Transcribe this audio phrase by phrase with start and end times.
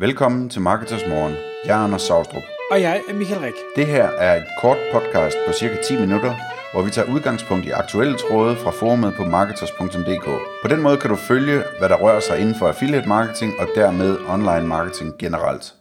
[0.00, 1.34] Velkommen til Marketers Morgen.
[1.64, 2.42] Jeg er Anders Saustrup.
[2.70, 3.54] Og jeg er Michael Rik.
[3.76, 6.34] Det her er et kort podcast på cirka 10 minutter,
[6.72, 10.24] hvor vi tager udgangspunkt i aktuelle tråde fra forumet på marketers.dk.
[10.62, 13.68] På den måde kan du følge, hvad der rører sig inden for affiliate marketing og
[13.74, 15.74] dermed online marketing generelt.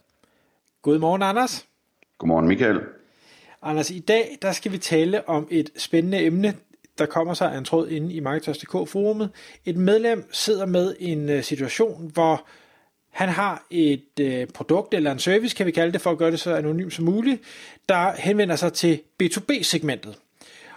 [0.82, 1.66] Godmorgen, Anders.
[2.18, 2.80] Godmorgen, Michael.
[3.62, 6.54] Anders, i dag der skal vi tale om et spændende emne,
[6.98, 9.30] der kommer sig af en tråd inde i Marketers.dk-forumet.
[9.66, 12.46] Et medlem sidder med en øh, situation, hvor
[13.12, 16.31] han har et øh, produkt eller en service, kan vi kalde det, for at gøre
[16.31, 17.41] det så anonymt som muligt,
[17.90, 20.18] der henvender sig til B2B-segmentet.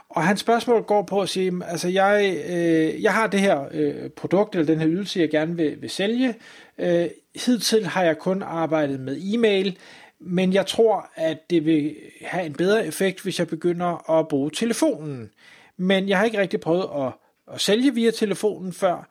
[0.08, 4.10] Og hans spørgsmål går på at sige, altså jeg, øh, jeg har det her øh,
[4.10, 6.34] produkt eller den her ydelse, jeg gerne vil, vil sælge.
[6.78, 7.06] Øh,
[7.46, 9.78] hidtil har jeg kun arbejdet med e-mail,
[10.20, 14.50] men jeg tror, at det vil have en bedre effekt, hvis jeg begynder at bruge
[14.50, 15.30] telefonen.
[15.77, 17.12] Men jeg har ikke rigtig prøvet at,
[17.55, 19.08] at sælge via telefonen før.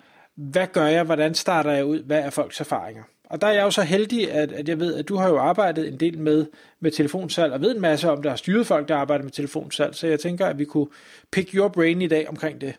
[0.49, 1.03] Hvad gør jeg?
[1.03, 2.03] Hvordan starter jeg ud?
[2.03, 3.03] Hvad er folks erfaringer?
[3.23, 5.39] Og der er jeg jo så heldig, at, at jeg ved, at du har jo
[5.39, 6.45] arbejdet en del med,
[6.79, 9.95] med telefonsalg, og ved en masse om, der har styret folk, der arbejder med telefonsalg,
[9.95, 10.87] så jeg tænker, at vi kunne
[11.31, 12.75] pick your brain i dag omkring det.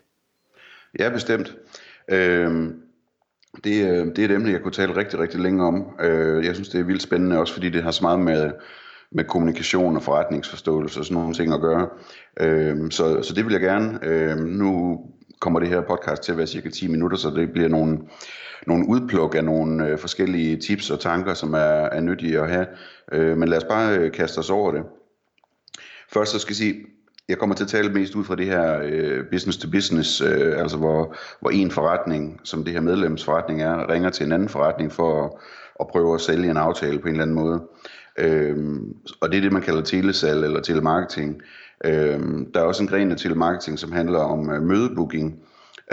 [0.99, 1.55] Ja, bestemt.
[2.07, 2.81] Øhm,
[3.63, 5.95] det, øh, det er et emne, jeg kunne tale rigtig, rigtig længe om.
[5.99, 8.51] Øh, jeg synes, det er vildt spændende, også fordi det har så meget med,
[9.11, 11.89] med kommunikation og forretningsforståelse og sådan nogle ting at gøre.
[12.39, 13.99] Øh, så, så det vil jeg gerne.
[14.03, 14.99] Øh, nu
[15.43, 17.99] kommer det her podcast til at være cirka 10 minutter, så det bliver nogle,
[18.67, 22.67] nogle udpluk af nogle øh, forskellige tips og tanker, som er, er nyttige at have.
[23.11, 24.83] Øh, men lad os bare øh, kaste os over det.
[26.13, 26.75] Først så skal jeg sige,
[27.29, 30.59] jeg kommer til at tale mest ud fra det her øh, business to business, øh,
[30.59, 34.91] altså hvor, hvor en forretning, som det her medlemsforretning er, ringer til en anden forretning
[34.91, 35.31] for at,
[35.79, 37.61] at prøve at sælge en aftale på en eller anden måde.
[38.19, 38.57] Øh,
[39.21, 41.41] og det er det, man kalder telesal eller telemarketing.
[41.85, 45.39] Øhm, der er også en gren af telemarketing, som handler om øh, mødebooking,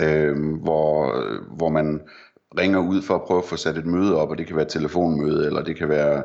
[0.01, 2.01] øhm, hvor, øh, hvor man
[2.59, 4.67] ringer ud for at prøve at få sat et møde op, og det kan være
[4.67, 6.23] et telefonmøde, eller det kan være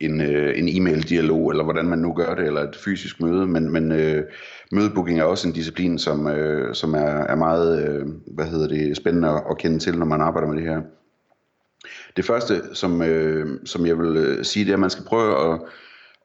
[0.00, 3.72] en, øh, en e-mail-dialog, eller hvordan man nu gør det, eller et fysisk møde, men,
[3.72, 4.24] men øh,
[4.72, 8.96] mødebooking er også en disciplin, som, øh, som er, er meget øh, hvad hedder det,
[8.96, 10.80] spændende at kende til, når man arbejder med det her.
[12.16, 15.52] Det første, som, øh, som jeg vil øh, sige, det er, at man skal prøve
[15.52, 15.60] at,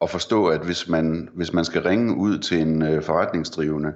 [0.02, 3.94] at forstå, at hvis man, hvis man skal ringe ud til en øh, forretningsdrivende,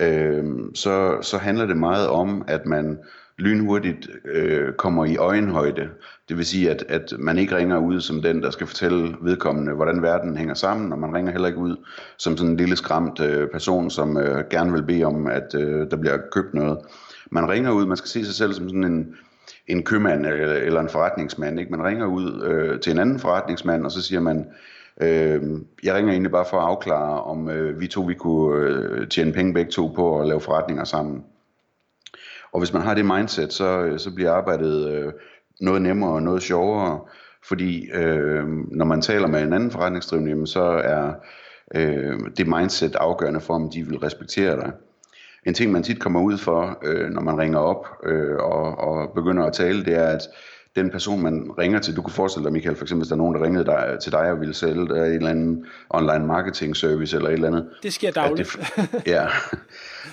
[0.00, 0.44] øh,
[0.74, 2.98] så, så handler det meget om, at man
[3.38, 5.88] lynhurtigt øh, kommer i øjenhøjde.
[6.28, 9.72] Det vil sige, at, at man ikke ringer ud som den, der skal fortælle vedkommende,
[9.72, 11.76] hvordan verden hænger sammen, og man ringer heller ikke ud
[12.18, 15.90] som sådan en lille skræmt øh, person, som øh, gerne vil bede om, at øh,
[15.90, 16.78] der bliver købt noget.
[17.30, 19.16] Man ringer ud, man skal se sig selv som sådan en,
[19.66, 21.60] en købmand eller, eller en forretningsmand.
[21.60, 21.70] Ikke?
[21.70, 24.46] Man ringer ud øh, til en anden forretningsmand, og så siger man,
[25.00, 25.42] øh,
[25.82, 29.32] jeg ringer egentlig bare for at afklare, om øh, vi to vi kunne øh, tjene
[29.32, 31.24] penge begge to på at lave forretninger sammen.
[32.52, 35.12] Og hvis man har det mindset, så, øh, så bliver arbejdet øh,
[35.60, 37.00] noget nemmere og noget sjovere,
[37.48, 41.12] fordi øh, når man taler med en anden forretningsdrivende, så er
[41.74, 44.72] øh, det mindset afgørende for, om de vil respektere dig.
[45.46, 49.12] En ting, man tit kommer ud for, øh, når man ringer op øh, og, og
[49.14, 50.22] begynder at tale, det er, at
[50.76, 53.18] den person, man ringer til, du kunne forestille dig, Michael, for eksempel, hvis der er
[53.18, 56.76] nogen, der ringede dig, til dig og ville sælge dig en eller anden online marketing
[56.76, 57.68] service eller et eller andet.
[57.82, 58.58] Det sker dagligt.
[58.76, 59.26] Det, ja,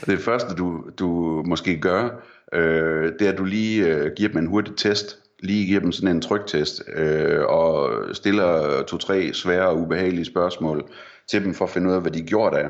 [0.05, 1.07] det første, du, du
[1.45, 2.09] måske gør,
[2.53, 5.91] øh, det er, at du lige øh, giver dem en hurtig test, lige giver dem
[5.91, 10.83] sådan en tryktest, øh, og stiller to-tre svære og ubehagelige spørgsmål
[11.29, 12.69] til dem, for at finde ud af, hvad de gjort af.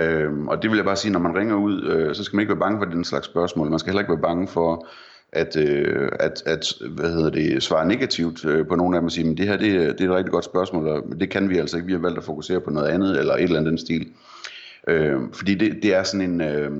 [0.00, 2.42] Øhm, og det vil jeg bare sige, når man ringer ud, øh, så skal man
[2.42, 3.70] ikke være bange for den slags spørgsmål.
[3.70, 4.86] Man skal heller ikke være bange for
[5.32, 9.12] at, øh, at, at hvad hedder det, svare negativt øh, på nogle af dem og
[9.12, 11.58] sige, men det her det, det er et rigtig godt spørgsmål, og det kan vi
[11.58, 11.86] altså ikke.
[11.86, 14.06] Vi har valgt at fokusere på noget andet, eller et eller andet den stil.
[14.88, 16.40] Øh, fordi det, det er sådan en...
[16.40, 16.70] Øh,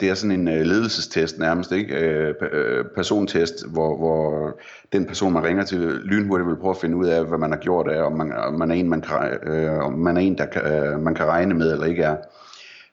[0.00, 1.94] det er sådan en øh, ledelsestest nærmest, ikke?
[1.94, 4.50] Øh, øh, persontest, hvor, hvor
[4.92, 7.58] den person, man ringer til, lynhurtigt vil prøve at finde ud af, hvad man har
[7.58, 10.38] gjort af, om man, om man er en, man kan, øh, om man er en
[10.38, 12.16] der kan, øh, man kan regne med eller ikke er.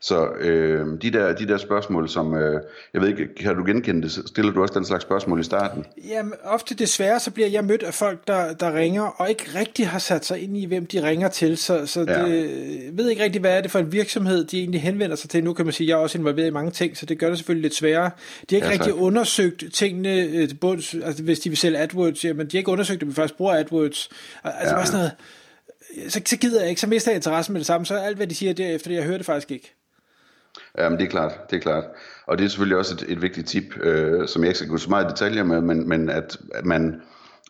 [0.02, 2.62] Så øh, de, der, de der spørgsmål, som, øh,
[2.94, 4.12] jeg ved ikke, kan du genkende det?
[4.12, 5.86] Stiller du også den slags spørgsmål i starten?
[6.08, 9.88] Jamen, ofte desværre, så bliver jeg mødt af folk, der, der ringer, og ikke rigtig
[9.88, 12.26] har sat sig ind i, hvem de ringer til, så, så ja.
[12.26, 12.42] det,
[12.86, 15.44] jeg ved ikke rigtig, hvad er det for en virksomhed, de egentlig henvender sig til.
[15.44, 17.30] Nu kan man sige, at jeg er også involveret i mange ting, så det gør
[17.30, 18.12] det selvfølgelig lidt sværere.
[18.50, 22.26] De har ikke ja, rigtig undersøgt tingene, øh, både, altså hvis de vil sælge AdWords,
[22.26, 24.10] jamen de har ikke undersøgt, at vi faktisk bruger AdWords.
[24.44, 24.76] Altså ja.
[24.76, 25.12] bare sådan noget,
[26.10, 28.28] så, så gider jeg ikke, så mister jeg interessen med det samme, så alt hvad
[28.28, 29.74] de siger derefter, jeg hører det faktisk ikke.
[30.78, 31.84] Ja, men det er klart, det er klart.
[32.26, 34.78] Og det er selvfølgelig også et, et vigtigt tip, øh, som jeg ikke skal gå
[34.78, 37.02] så meget i detaljer med, men, men at, at man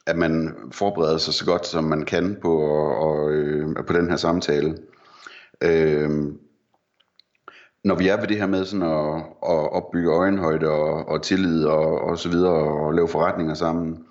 [0.07, 4.09] at man forbereder sig så godt som man kan på, og, og, øh, på den
[4.09, 4.77] her samtale.
[5.63, 6.09] Øh,
[7.83, 9.15] når vi er ved det her med sådan at,
[9.49, 14.03] at opbygge øjenhøjde og, og tillid og, og så videre og lave forretninger sammen,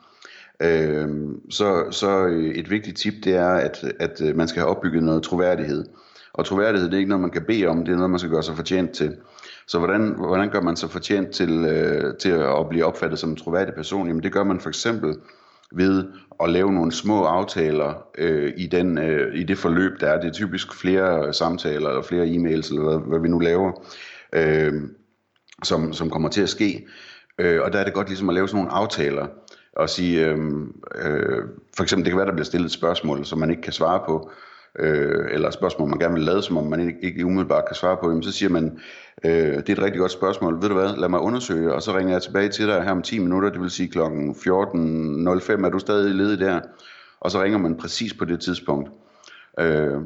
[0.62, 1.08] Øh,
[1.50, 5.84] så, så et vigtigt tip, det er, at, at man skal have opbygget noget troværdighed.
[6.36, 8.30] Og troværdighed, det er ikke noget, man kan bede om, det er noget, man skal
[8.30, 9.16] gøre sig fortjent til.
[9.66, 13.36] Så hvordan, hvordan gør man sig fortjent til, øh, til at blive opfattet som en
[13.36, 14.06] troværdig person?
[14.06, 15.14] Jamen det gør man for eksempel
[15.72, 16.04] ved
[16.42, 20.20] at lave nogle små aftaler øh, i, den, øh, i det forløb, der er.
[20.20, 23.72] Det er typisk flere samtaler eller flere e-mails, eller hvad, hvad vi nu laver,
[24.32, 24.72] øh,
[25.62, 26.86] som, som kommer til at ske.
[27.38, 29.26] Øh, og der er det godt ligesom at lave sådan nogle aftaler,
[29.76, 30.38] og sige, øh,
[30.94, 31.42] øh,
[31.76, 34.02] for eksempel det kan være, der bliver stillet et spørgsmål, som man ikke kan svare
[34.06, 34.30] på,
[34.78, 37.96] øh, eller spørgsmål, man gerne vil lade, som om man ikke, ikke umiddelbart kan svare
[38.02, 38.78] på, jamen, så siger man,
[39.24, 41.96] øh, det er et rigtig godt spørgsmål, ved du hvad, lad mig undersøge, og så
[41.96, 43.98] ringer jeg tilbage til dig her om 10 minutter, det vil sige kl.
[43.98, 44.04] 14.05,
[45.64, 46.60] er du stadig ledig der?
[47.20, 48.90] Og så ringer man præcis på det tidspunkt.
[49.60, 50.00] Øh,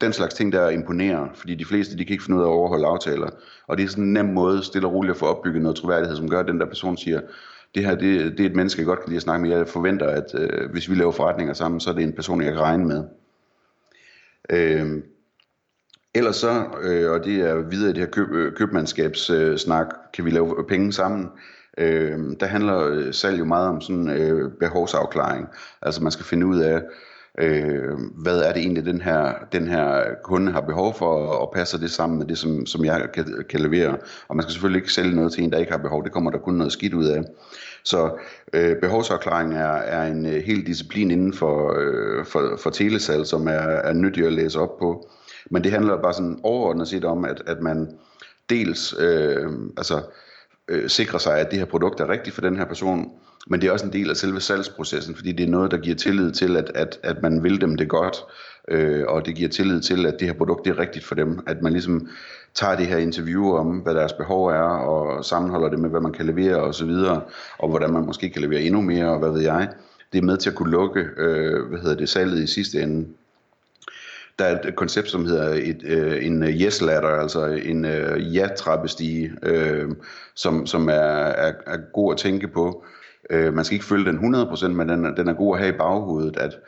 [0.00, 2.52] den slags ting, der imponerer, fordi de fleste, de kan ikke finde ud af at
[2.52, 3.30] overholde aftaler.
[3.68, 6.16] Og det er sådan en nem måde, stille og roligt at få opbygget noget troværdighed,
[6.16, 7.20] som gør, at den der person siger,
[7.74, 9.56] det her, det, det er et menneske, jeg godt kan lide at snakke med.
[9.56, 12.52] Jeg forventer, at øh, hvis vi laver forretninger sammen, så er det en person, jeg
[12.52, 13.04] kan regne med.
[14.50, 15.02] Øh,
[16.14, 20.24] ellers så, øh, og det er videre i det her køb, købmandskabssnak, øh, øh kan
[20.24, 21.28] vi lave øh, penge sammen.
[21.78, 25.48] Øh, der handler øh, salg jo meget om sådan øh, behovsafklaring.
[25.82, 26.82] Altså man skal finde ud af,
[27.38, 31.78] øh, hvad er det egentlig, den her, den her kunde har behov for, og passer
[31.78, 33.96] det sammen med det, som, som jeg kan, kan levere.
[34.28, 36.04] Og man skal selvfølgelig ikke sælge noget til en, der ikke har behov.
[36.04, 37.22] Det kommer der kun noget skidt ud af.
[37.84, 38.18] Så
[38.52, 43.46] øh, behovsafklaring er, er en øh, hel disciplin inden for, øh, for, for telesal, som
[43.46, 45.08] er, er nyttig at læse op på.
[45.50, 47.98] Men det handler bare sådan overordnet set om, at, at man
[48.50, 49.46] dels øh,
[49.76, 50.02] altså,
[50.68, 53.10] øh, sikrer sig, at det her produkt er rigtigt for den her person,
[53.46, 55.96] men det er også en del af selve salgsprocessen, fordi det er noget, der giver
[55.96, 58.16] tillid til, at, at, at man vil dem det godt,
[58.68, 61.40] øh, og det giver tillid til, at det her produkt det er rigtigt for dem,
[61.46, 62.08] at man ligesom
[62.54, 66.12] tager det her interview om, hvad deres behov er, og sammenholder det med, hvad man
[66.12, 67.22] kan levere og så videre,
[67.58, 69.68] og hvordan man måske kan levere endnu mere, og hvad ved jeg.
[70.12, 73.06] Det er med til at kunne lukke, øh, hvad hedder det, salget i sidste ende.
[74.38, 78.34] Der er et koncept, som hedder et, øh, en øh, yes ladder, altså en øh,
[78.36, 79.90] ja-trappestige, øh,
[80.34, 82.84] som, som er, er, er god at tænke på.
[83.30, 85.78] Øh, man skal ikke følge den 100%, men den, den er god at have i
[85.78, 86.58] baghovedet, at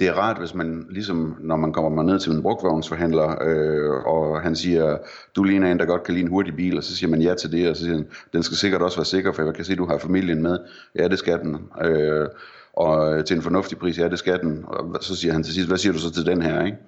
[0.00, 4.40] det er rart, hvis man, ligesom når man kommer ned til en brugvognsforhandler, øh, og
[4.40, 4.98] han siger,
[5.36, 7.34] du ligner en, der godt kan lide en hurtig bil, og så siger man ja
[7.34, 9.64] til det, og så siger han, den skal sikkert også være sikker, for jeg kan
[9.64, 10.58] se, du har familien med.
[10.98, 11.56] Ja, det skal den.
[11.84, 12.28] Øh,
[12.72, 14.64] og til en fornuftig pris, ja, det skal den.
[14.66, 16.78] Og så siger han til sidst, hvad siger du så til den her, ikke?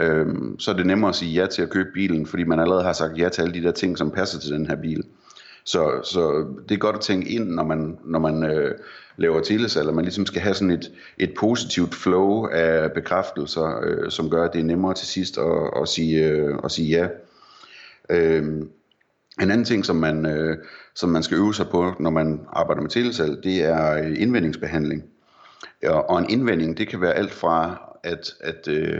[0.00, 2.84] Øhm, så er det nemmere at sige ja til at købe bilen, fordi man allerede
[2.84, 5.04] har sagt ja til alle de der ting, som passer til den her bil.
[5.64, 8.74] Så, så det er godt at tænke ind, når man, når man øh,
[9.16, 14.10] laver telesalg, at man ligesom skal have sådan et, et positivt flow af bekræftelser, øh,
[14.10, 17.08] som gør, at det er nemmere til sidst at, at, sige, øh, at sige ja.
[18.10, 18.44] Øh,
[19.42, 20.58] en anden ting, som man, øh,
[20.94, 25.04] som man skal øve sig på, når man arbejder med telesalg, det er øh, indvendingsbehandling.
[25.84, 28.98] Og en indvending, det kan være alt fra, at, at øh,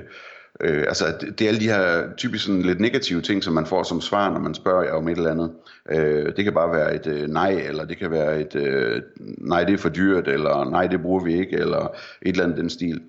[0.60, 3.66] Øh, altså, det, det er alle de her typisk sådan lidt negative ting, som man
[3.66, 5.52] får som svar, når man spørger om et eller andet.
[5.90, 9.02] Øh, det kan bare være et øh, nej, eller det kan være et øh,
[9.38, 12.58] nej, det er for dyrt, eller nej, det bruger vi ikke, eller et eller andet
[12.58, 13.00] den stil.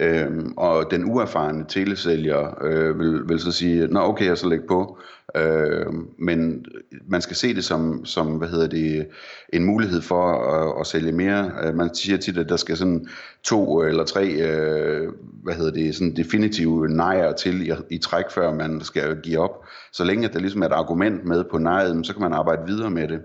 [0.00, 4.66] Øhm, og den uerfarne telesælger øh, vil, vil så sige, nå okay, jeg så lægge
[4.66, 4.98] på.
[5.36, 5.86] Øh,
[6.18, 6.66] men
[7.08, 9.06] man skal se det som, som hvad hedder det,
[9.52, 11.52] en mulighed for at, at sælge mere.
[11.62, 13.08] Øh, man siger tit, at der skal sådan
[13.42, 15.12] to eller tre øh,
[15.42, 19.64] hvad hedder det, sådan definitive nejer til i, i træk, før man skal give op.
[19.92, 22.90] Så længe der ligesom er et argument med på nejet, så kan man arbejde videre
[22.90, 23.20] med det.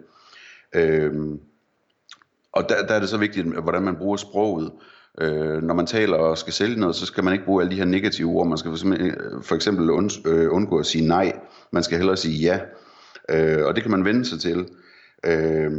[0.76, 1.14] Øh,
[2.52, 4.72] og der, der er det så vigtigt, hvordan man bruger sproget.
[5.22, 7.78] Øh, når man taler og skal sælge noget, så skal man ikke bruge alle de
[7.78, 8.48] her negative ord.
[8.48, 8.72] Man skal
[9.42, 11.40] for eksempel øh, øh, undgå at sige nej.
[11.72, 12.60] Man skal hellere sige ja.
[13.30, 14.68] Øh, og det kan man vende sig til.
[15.26, 15.72] Øh,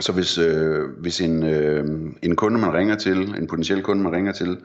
[0.00, 1.84] så hvis, øh, hvis en, øh,
[2.22, 4.58] en kunde, man ringer til, en potentiel kunde, man ringer til,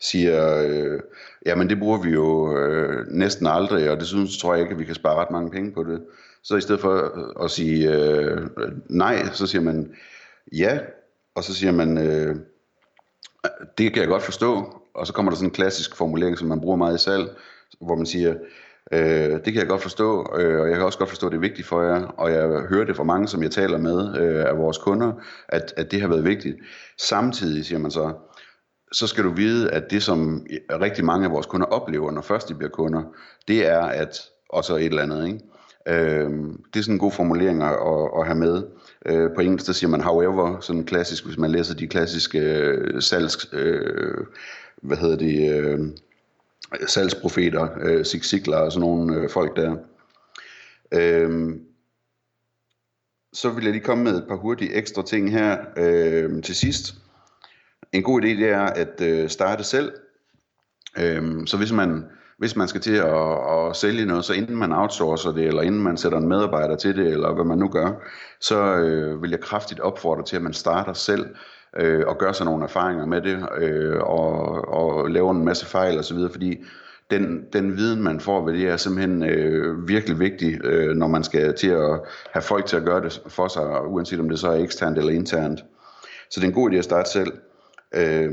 [0.00, 1.00] siger, øh,
[1.46, 4.78] jamen det bruger vi jo øh, næsten aldrig, og desuden så tror jeg ikke, at
[4.78, 6.02] vi kan spare ret mange penge på det.
[6.42, 8.38] Så i stedet for øh, at sige øh,
[8.90, 9.90] nej, så siger man
[10.52, 10.78] ja,
[11.34, 12.36] og så siger man, øh,
[13.78, 16.60] det kan jeg godt forstå, og så kommer der sådan en klassisk formulering, som man
[16.60, 17.28] bruger meget i salg,
[17.80, 18.34] hvor man siger,
[18.92, 21.36] øh, det kan jeg godt forstå, øh, og jeg kan også godt forstå, at det
[21.36, 24.44] er vigtigt for jer, og jeg hører det fra mange, som jeg taler med øh,
[24.46, 25.12] af vores kunder,
[25.48, 26.56] at, at det har været vigtigt.
[26.98, 28.12] Samtidig siger man så,
[28.92, 32.48] så skal du vide, at det som rigtig mange af vores kunder oplever, når først
[32.48, 33.02] de bliver kunder,
[33.48, 35.40] det er at, og så et eller andet, ikke?
[35.88, 36.30] Øh,
[36.74, 37.78] det er sådan en god formulering at,
[38.18, 38.62] at have med.
[39.06, 43.02] Øh, på engelsk der siger man however, sådan klassisk, hvis man læser de klassiske øh,
[43.02, 44.26] salgs, øh,
[44.82, 45.78] hvad hedder det, øh,
[46.86, 49.76] salgsprofeter, øh, Zig Ziglar og sådan nogle øh, folk der.
[50.92, 51.56] Øh,
[53.32, 56.94] så vil jeg lige komme med et par hurtige ekstra ting her øh, til sidst.
[57.92, 59.92] en god idé det er at øh, starte selv.
[60.98, 62.04] Øhm, så hvis man,
[62.38, 65.82] hvis man skal til at, at sælge noget, så inden man outsourcer det, eller inden
[65.82, 67.90] man sætter en medarbejder til det, eller hvad man nu gør,
[68.40, 71.26] så øh, vil jeg kraftigt opfordre til, at man starter selv
[71.76, 74.38] øh, og gør sig nogle erfaringer med det, øh, og,
[74.68, 76.64] og laver en masse fejl osv., fordi
[77.10, 81.24] den, den viden, man får ved det, er simpelthen øh, virkelig vigtig, øh, når man
[81.24, 82.00] skal til at
[82.32, 85.12] have folk til at gøre det for sig, uanset om det så er eksternt eller
[85.12, 85.64] internt.
[86.30, 87.32] Så det er en god idé at starte selv.
[87.94, 88.32] Øh,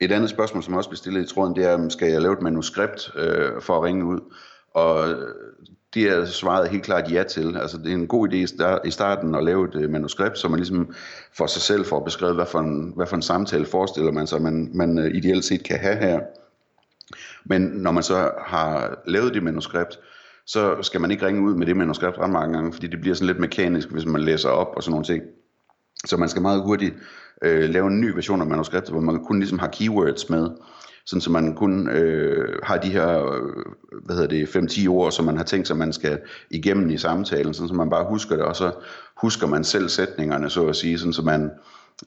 [0.00, 2.42] et andet spørgsmål, som også bliver stillet i tråden, det er, skal jeg lave et
[2.42, 4.20] manuskript øh, for at ringe ud?
[4.74, 5.34] Og øh,
[5.94, 7.56] det er svaret helt klart ja til.
[7.56, 8.36] Altså det er en god idé
[8.86, 10.94] i starten at lave et øh, manuskript, så man ligesom
[11.36, 14.42] for sig selv får beskrevet, hvad for en, hvad for en samtale forestiller man sig,
[14.42, 16.20] man, man øh, ideelt set kan have her.
[17.44, 19.98] Men når man så har lavet det manuskript,
[20.46, 23.14] så skal man ikke ringe ud med det manuskript ret mange gange, fordi det bliver
[23.14, 25.22] sådan lidt mekanisk, hvis man læser op og sådan nogle ting.
[26.04, 26.94] Så man skal meget hurtigt
[27.42, 30.50] øh, lave en ny version af manuskriptet, hvor man kun ligesom har keywords med,
[31.06, 33.42] sådan så man kun øh, har de her, øh,
[34.04, 36.18] hvad hedder det, 5-10 ord, som man har tænkt sig, man skal
[36.50, 38.72] igennem i samtalen, sådan så man bare husker det, og så
[39.16, 41.50] husker man selv sætningerne, så at sige, sådan så man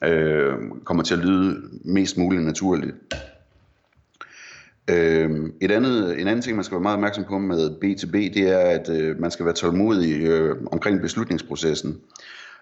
[0.04, 0.52] øh,
[0.84, 2.94] kommer til at lyde mest muligt naturligt.
[4.90, 8.50] Øh, et andet, en anden ting, man skal være meget opmærksom på med B2B, det
[8.50, 12.00] er, at øh, man skal være tålmodig øh, omkring beslutningsprocessen.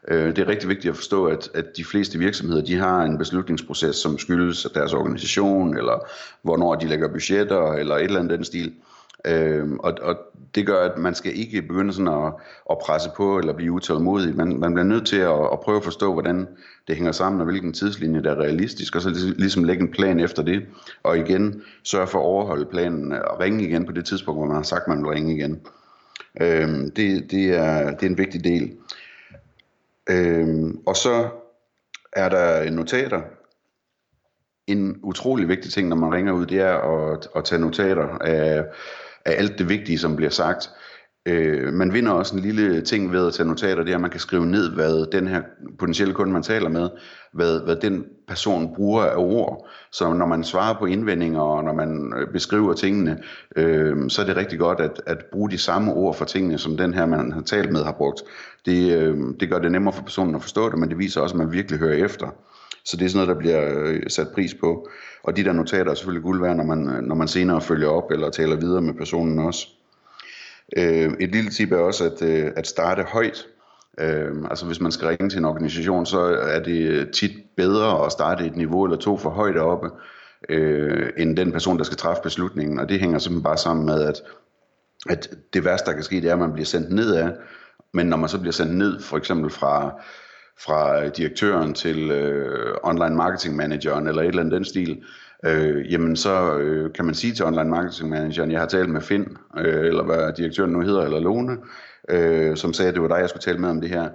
[0.08, 3.18] Øh, det er rigtig vigtigt at forstå, at, at de fleste virksomheder de har en
[3.18, 6.06] beslutningsproces, som skyldes deres organisation, eller
[6.42, 8.72] hvornår de lægger budgetter, eller et eller andet den stil.
[9.26, 10.16] Øhm, og, og
[10.54, 12.32] det gør, at man skal ikke begynde sådan at,
[12.70, 14.36] at presse på eller blive utålmodig.
[14.36, 16.46] Man, man bliver nødt til at, at prøve at forstå, hvordan
[16.88, 20.20] det hænger sammen, og hvilken tidslinje der er realistisk, og så ligesom lægge en plan
[20.20, 20.62] efter det.
[21.02, 24.56] Og igen, sørge for at overholde planen og ringe igen på det tidspunkt, hvor man
[24.56, 25.60] har sagt, man vil ringe igen.
[26.40, 28.72] Øhm, det, det, er, det er en vigtig del.
[30.10, 31.28] Øhm, og så
[32.12, 33.22] er der notater.
[34.66, 38.64] En utrolig vigtig ting, når man ringer ud, det er at, at tage notater af,
[39.24, 40.70] af alt det vigtige, som bliver sagt.
[41.28, 44.10] Øh, man vinder også en lille ting ved at tage notater, det er, at man
[44.10, 45.42] kan skrive ned, hvad den her
[45.78, 46.88] potentielle kunde, man taler med,
[47.32, 49.68] hvad, hvad den person bruger af ord.
[49.92, 53.18] Så når man svarer på indvendinger, og når man øh, beskriver tingene,
[53.56, 56.76] øh, så er det rigtig godt at, at bruge de samme ord for tingene, som
[56.76, 58.22] den her, man har talt med, har brugt.
[58.66, 61.34] Det, øh, det gør det nemmere for personen at forstå det, men det viser også,
[61.34, 62.26] at man virkelig hører efter.
[62.84, 64.88] Så det er sådan noget, der bliver øh, sat pris på.
[65.22, 67.88] Og de der notater er selvfølgelig guld værd, når man, øh, når man senere følger
[67.88, 69.68] op eller taler videre med personen også.
[70.76, 73.46] Øh, et lille tip er også at, øh, at starte højt.
[74.00, 78.12] Øh, altså hvis man skal ringe til en organisation, så er det tit bedre at
[78.12, 79.90] starte et niveau eller to for højt oppe,
[80.48, 82.78] øh, end den person, der skal træffe beslutningen.
[82.78, 84.22] Og det hænger simpelthen bare sammen med, at,
[85.08, 87.32] at det værste, der kan ske, det er, at man bliver sendt nedad.
[87.94, 90.02] Men når man så bliver sendt ned, for eksempel fra,
[90.60, 95.02] fra direktøren til øh, online marketing manageren eller et eller andet den stil,
[95.44, 99.00] øh, jamen så øh, kan man sige til online marketing manageren, jeg har talt med
[99.00, 101.56] Finn, øh, eller hvad direktøren nu hedder, eller Lone,
[102.08, 104.08] øh, som sagde, at det var dig, jeg skulle tale med om det her.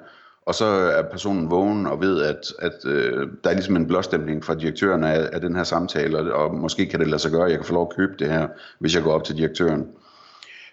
[0.45, 4.45] Og så er personen vågen og ved, at, at øh, der er ligesom en blåstempling
[4.45, 7.45] fra direktøren af, af den her samtale, og, og måske kan det lade sig gøre,
[7.45, 8.47] at jeg kan få lov at købe det her,
[8.79, 9.87] hvis jeg går op til direktøren.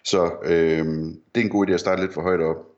[0.05, 0.87] Så øh,
[1.35, 2.70] det er en god idé at starte lidt for højt op.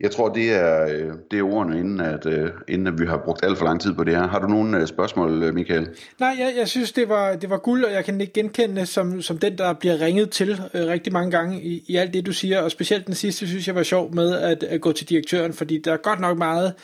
[0.00, 3.22] Jeg tror, det er, øh, det er ordene, inden at, øh, inden at vi har
[3.24, 4.28] brugt alt for lang tid på det her.
[4.28, 5.88] Har du nogle øh, spørgsmål, Michael?
[6.20, 9.22] Nej, jeg, jeg synes, det var, det var guld, og jeg kan ikke genkende som,
[9.22, 12.32] som den, der bliver ringet til øh, rigtig mange gange i, i alt det, du
[12.32, 12.60] siger.
[12.60, 15.78] Og specielt den sidste, synes jeg var sjov med at, at gå til direktøren, fordi
[15.78, 16.74] der er godt nok meget,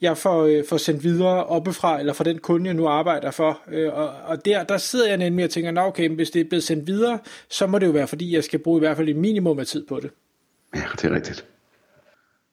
[0.00, 3.60] jeg får, øh, får sendt videre oppefra, eller fra den kunde, jeg nu arbejder for.
[3.72, 6.64] Øh, og, og der, der sidder jeg nemlig og tænker, okay, hvis det er blevet
[6.64, 9.16] sendt videre, så må det jo være, fordi jeg skal bruge i hvert fald et
[9.16, 10.10] minimum af tid på det.
[10.74, 11.44] Ja, det er rigtigt.